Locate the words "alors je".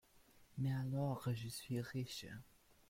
0.73-1.47